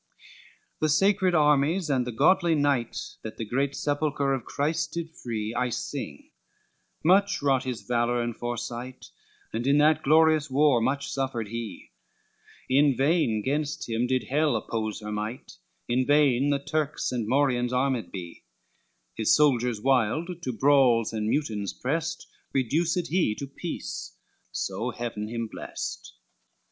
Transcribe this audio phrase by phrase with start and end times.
[0.01, 0.25] I
[0.85, 5.53] The sacred armies, and the godly knight, That the great sepulchre of Christ did free,
[5.53, 6.31] I sing;
[7.03, 9.11] much wrought his valor and foresight,
[9.53, 11.91] And in that glorious war much suffered he;
[12.67, 17.71] In vain 'gainst him did Hell oppose her might, In vain the Turks and Morians
[17.71, 18.41] armed be:
[19.13, 24.17] His soldiers wild, to brawls and mutinies prest, Reduced he to peace,
[24.51, 26.15] so Heaven him blest.